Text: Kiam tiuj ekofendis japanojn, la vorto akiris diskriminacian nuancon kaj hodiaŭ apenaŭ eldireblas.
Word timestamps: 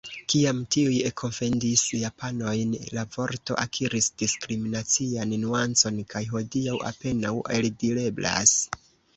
Kiam 0.33 0.59
tiuj 0.75 0.93
ekofendis 1.09 1.83
japanojn, 1.97 2.71
la 2.97 3.03
vorto 3.17 3.57
akiris 3.65 4.07
diskriminacian 4.23 5.37
nuancon 5.45 6.01
kaj 6.15 6.23
hodiaŭ 6.35 6.77
apenaŭ 6.93 7.37
eldireblas. 7.61 8.59